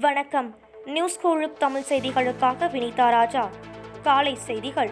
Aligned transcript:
வணக்கம். 0.00 0.56
நியூஸ் 0.84 1.20
குழுக் 1.24 1.56
தமிழ் 1.58 1.82
செய்திகளுக்காக 1.88 2.66
வினிதா 2.70 3.10
ராஜா. 3.10 3.48
காலை 4.02 4.34
செய்திகள். 4.34 4.90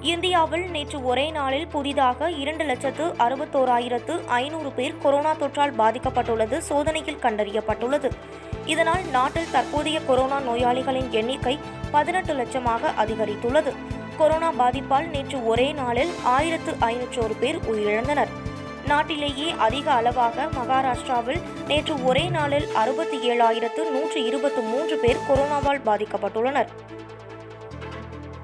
இந்தியாவில் 0.00 0.70
நேற்று 0.70 1.04
ஒரே 1.04 1.30
நாளில் 1.30 1.66
புதிதாக 1.66 2.30
இரண்டு 2.30 2.64
லட்சத்து 2.64 3.04
அறுபத்தோராயிரத்து 3.04 4.26
ஐநூறு 4.26 4.72
பேர் 4.72 4.98
கொரோனா 5.02 5.34
தொற்றால் 5.34 5.72
பாதிக்கப்பட்டுள்ளது 5.78 6.58
சோதனையில் 6.58 7.18
கண்டறியப்பட்டுள்ளது. 7.22 8.10
இதனால் 8.66 9.04
நாட்டில் 9.04 9.50
தற்போதைய 9.50 10.00
கொரோனா 10.00 10.40
நோயாளிகளின் 10.40 11.10
எண்ணிக்கை 11.10 11.58
பதினெட்டு 11.90 12.34
லட்சமாக 12.34 12.92
அதிகரித்துள்ளது. 12.98 13.72
கொரோனா 14.18 14.52
பாதிப்பால் 14.52 15.08
நேற்று 15.08 15.46
ஒரே 15.46 15.72
நாளில் 15.72 16.10
ஆயிரத்து 16.24 16.72
ஐநூற்றோரு 16.80 17.38
பேர் 17.40 17.56
உயிரிழந்தனர். 17.56 18.28
நாட்டிலேயே 18.86 19.54
அதிக 19.66 19.92
அளவாக 19.92 20.46
மகாராஷ்டிராவில் 20.56 21.42
நேற்று 21.66 22.04
ஒரே 22.04 22.28
நாளில் 22.28 22.66
அறுபத்தி 22.74 23.30
ஏழாயிரத்து 23.30 23.90
நூற்று 23.90 24.24
இருபத்து 24.24 24.60
மூன்று 24.60 24.96
பேர் 24.96 25.24
கொரோனாவால் 25.28 25.84
பாதிக்கப்பட்டுள்ளனர். 25.86 26.66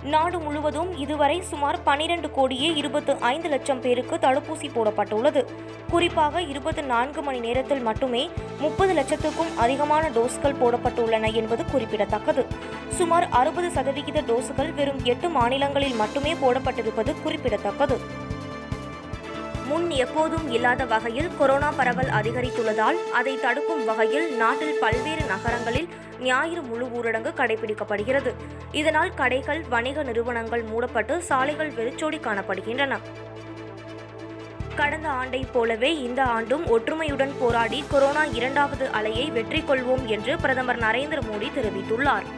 நாடு 0.02 0.38
முழுவதும் 0.38 0.96
இதுவரை 0.96 1.42
சுமார் 1.42 1.82
பனிரெண்டு 1.82 2.30
கோடியே 2.30 2.72
இருபத்து 2.72 3.16
ஐந்து 3.20 3.48
லட்சம் 3.48 3.80
பேருக்கு 3.80 4.16
தடுப்பூசி 4.16 4.68
போடப்பட்டுள்ளது. 4.74 5.46
குறிப்பாக 5.90 6.42
இருபத்தி 6.42 6.82
நான்கு 6.82 7.22
மணி 7.22 7.38
நேரத்தில் 7.38 7.80
மட்டுமே 7.80 8.30
முப்பது 8.58 8.94
லட்சத்துக்கும் 8.94 9.54
அதிகமான 9.56 10.08
டோஸ்கள் 10.08 10.58
போடப்பட்டுள்ளன 10.62 11.32
என்பது 11.32 11.64
குறிப்பிடத்தக்கது. 11.64 12.46
சுமார் 12.88 13.28
அறுபது 13.28 13.70
சதவிகித 13.70 14.20
டோஸ்கள் 14.20 14.74
வெறும் 14.74 15.04
எட்டு 15.04 15.28
மாநிலங்களில் 15.28 15.94
மட்டுமே 15.94 16.34
போடப்பட்டிருப்பது 16.34 17.14
குறிப்பிடத்தக்கது. 17.22 18.28
முன் 19.70 19.90
எப்போதும் 19.90 20.46
இல்லாத 20.52 20.84
வகையில் 20.84 21.28
கொரோனா 21.38 21.72
பரவல் 21.76 22.10
அதிகரித்துள்ளதால் 22.18 22.98
அதை 23.12 23.34
தடுக்கும் 23.40 23.84
வகையில் 23.84 24.36
நாட்டில் 24.36 24.78
பல்வேறு 24.80 25.24
நகரங்களில் 25.24 25.88
ஞாயிறு 26.20 26.62
முழு 26.62 26.86
ஊரடங்கு 26.96 27.30
கடைபிடிக்கப்படுகிறது. 27.40 28.30
இதனால் 28.72 29.14
கடைகள் 29.14 29.60
வணிக 29.68 30.02
நிறுவனங்கள் 30.02 30.62
மூடப்பட்டு 30.62 31.22
சாலைகள் 31.22 31.70
வெறிச்சோடி 31.70 32.18
காணப்படுகின்றன. 32.18 32.98
கடந்த 34.74 35.08
ஆண்டைப் 35.08 35.52
போலவே 35.52 35.90
இந்த 35.98 36.20
ஆண்டும் 36.36 36.66
ஒற்றுமையுடன் 36.66 37.34
போராடி 37.40 37.84
கொரோனா 37.90 38.24
இரண்டாவது 38.24 38.86
அலையை 39.00 39.32
வெற்றி 39.32 39.60
கொள்வோம் 39.60 40.04
என்று 40.06 40.34
பிரதமர் 40.36 40.78
நரேந்திர 40.78 41.20
மோடி 41.30 41.50
தெரிவித்துள்ளார். 41.58 42.28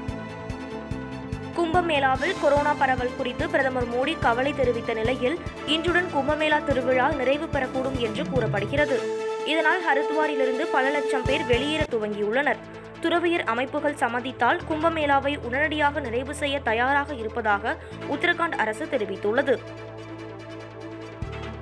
கும்பமேளாவில் 1.57 2.41
கொரோனா 2.41 2.75
பரவல் 2.75 3.17
குறித்து 3.17 3.49
பிரதமர் 3.49 3.89
மோடி 3.89 4.15
கவலை 4.21 4.53
தெரிவித்த 4.55 4.95
நிலையில் 4.95 5.39
இன்றுடன் 5.67 6.09
கும்பமேளா 6.15 6.65
திருவிழா 6.65 7.11
நிறைவு 7.11 7.47
பெறக்கூடும் 7.47 7.99
என்று 7.99 8.25
கூறப்படுகிறது. 8.29 8.99
இதனால் 9.47 9.83
ஹரித்வாரிலிருந்து 9.83 10.67
பல 10.73 10.91
லட்சம் 10.91 11.23
பேர் 11.23 11.45
வெளியேற 11.45 11.85
துவங்கியுள்ளனர். 11.91 12.57
துறவியர் 13.01 13.45
அமைப்புகள் 13.45 14.01
சம்மதித்தால் 14.01 14.61
கும்பமேளாவை 14.71 15.37
உடனடியாக 15.37 16.01
நிறைவு 16.01 16.35
செய்ய 16.35 16.59
தயாராக 16.59 17.15
இருப்பதாக 17.15 17.77
உத்தரகாண்ட் 18.11 18.57
அரசு 18.57 18.85
தெரிவித்துள்ளது. 18.85 19.57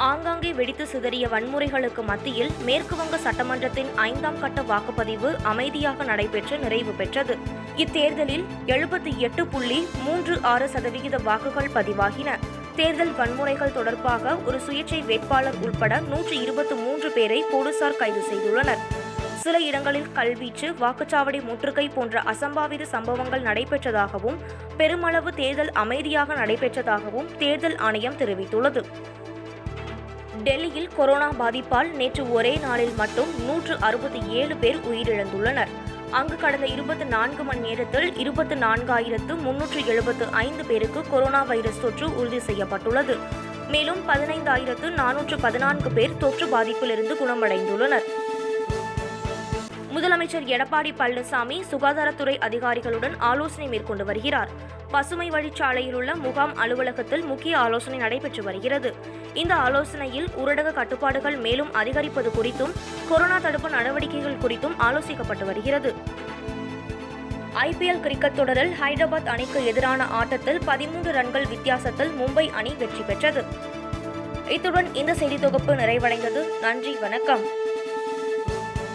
ஆங்காங்கே 0.09 0.51
வெடித்து 0.59 0.85
சிதறிய 0.91 1.25
வன்முறைகளுக்கு 1.33 2.03
மத்தியில் 2.11 2.53
மேற்குவங்க 2.67 3.17
சட்டமன்றத்தின் 3.25 3.91
ஐந்தாம் 4.05 4.39
கட்ட 4.43 4.61
வாக்குப்பதிவு 4.71 5.31
அமைதியாக 5.51 6.05
நடைபெற்று 6.11 6.59
நிறைவு 6.63 6.93
பெற்றது. 7.01 7.35
இத்தேர்தலில் 7.83 8.45
எழுபத்தி 8.75 9.13
எட்டு 9.27 9.45
புள்ளி 9.47 9.81
மூன்று 10.05 10.37
ஆறு 10.53 10.69
சதவிகித 10.75 11.19
வாக்குகள் 11.29 11.71
பதிவாகின. 11.77 12.39
தேர்தல் 12.79 13.15
வன்முறைகள் 13.21 13.77
தொடர்பாக 13.79 14.35
ஒரு 14.47 14.61
சுயேட்சை 14.67 15.03
வேட்பாளர் 15.11 15.61
உட்பட 15.67 16.01
நூற்றி 16.09 16.39
இருபத்தி 16.47 16.75
மூன்று 16.85 17.11
பேரை 17.19 17.43
போலீசார் 17.53 18.01
கைது 18.03 18.25
செய்துள்ளனர். 18.31 18.83
சில 19.45 19.59
இடங்களில் 19.69 20.11
கல்வீச்சு 20.17 20.67
வாக்குச்சாவடி 20.83 21.39
முற்றுகை 21.45 21.89
போன்ற 21.89 22.23
அசம்பாவித 22.33 22.83
சம்பவங்கள் 22.97 23.47
நடைபெற்றதாகவும் 23.51 24.41
பெருமளவு 24.81 25.31
தேர்தல் 25.33 25.73
அமைதியாக 25.85 26.35
நடைபெற்றதாகவும் 26.35 27.31
தேர்தல் 27.39 27.79
ஆணையம் 27.87 28.21
தெரிவித்துள்ளது. 28.21 28.83
டெல்லியில் 30.45 30.89
கொரோனா 30.97 31.29
பாதிப்பால் 31.41 31.91
நேற்று 31.91 32.33
ஒரே 32.33 32.57
நாளில் 32.57 32.95
மட்டும் 32.95 33.31
நூற்று 33.47 33.75
அறுபத்தி 33.81 34.21
ஏழு 34.29 34.57
பேர் 34.57 34.77
உயிரிழந்துள்ளனர். 34.77 35.73
அங்கு 36.11 36.37
கடந்த 36.37 36.67
இருபத்தி 36.67 37.05
நான்கு 37.05 37.43
மணி 37.43 37.61
நேரத்தில் 37.61 38.17
இருபத்தி 38.17 38.55
நான்காயிரத்து 38.55 39.35
முன்னூற்று 39.41 39.87
எழுபத்து 39.87 40.27
ஐந்து 40.33 40.65
பேருக்கு 40.65 41.03
கொரோனா 41.11 41.43
வைரஸ் 41.43 41.81
தொற்று 41.81 42.17
உறுதி 42.17 42.39
செய்யப்பட்டுள்ளது. 42.39 43.17
மேலும் 43.69 44.09
பதினைந்தாயிரத்து 44.09 44.89
நானூற்று 44.91 45.39
பதினான்கு 45.41 45.91
பேர் 45.91 46.17
தொற்று 46.17 46.47
பாதிப்பிலிருந்து 46.47 47.17
குணமடைந்துள்ளனர். 47.23 48.07
முதலமைச்சர் 49.95 50.47
எடப்பாடி 50.47 50.91
பழனிசாமி 50.99 51.63
சுகாதாரத்துறை 51.71 52.39
அதிகாரிகளுடன் 52.39 53.15
ஆலோசனை 53.19 53.69
மேற்கொண்டு 53.69 54.05
வருகிறார். 54.05 54.49
பசுமை 54.91 55.31
வழிச்சாலையில் 55.31 55.93
உள்ள 55.93 56.15
முகாம் 56.15 56.57
அலுவலகத்தில் 56.57 57.23
முக்கிய 57.23 57.59
ஆலோசனை 57.59 57.99
நடைபெற்று 57.99 58.43
வருகிறது. 58.43 58.95
இந்த 59.35 59.55
ஆலோசனையில் 59.55 60.29
ஊரடங்கு 60.39 60.73
கட்டுப்பாடுகள் 60.73 61.37
மேலும் 61.37 61.75
அதிகரிப்பது 61.75 62.31
குறித்தும் 62.31 62.73
கொரோனா 63.09 63.39
தடுப்பு 63.39 63.69
நடவடிக்கைகள் 63.69 64.37
குறித்தும் 64.37 64.75
ஆலோசிக்கப்பட்டு 64.79 65.45
வருகிறது. 65.45 65.95
ஐபிஎல் 67.55 68.01
கிரிக்கெட் 68.01 68.35
தொடரில் 68.35 68.73
ஹைதராபாத் 68.81 69.27
அணிக்கு 69.27 69.67
எதிரான 69.67 70.05
ஆட்டத்தில் 70.05 70.61
பதிமூன்று 70.65 71.13
ரன்கள் 71.13 71.47
வித்தியாசத்தில் 71.47 72.11
மும்பை 72.11 72.51
அணி 72.51 72.75
வெற்றி 72.79 73.03
பெற்றது. 73.07 73.45
இத்துடன் 74.49 74.95
இந்த 74.95 75.15
செய்தி 75.15 75.39
தொகுப்பு 75.39 75.75
நிறைவடைந்தது. 75.75 76.61
நன்றி 76.61 76.97
வணக்கம். 77.01 77.60